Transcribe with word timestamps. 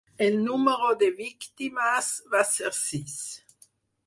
El 0.27 0.37
número 0.45 0.87
de 1.03 1.09
víctimes 1.19 2.09
va 2.33 2.43
ser 2.55 2.73
sis. 2.81 3.21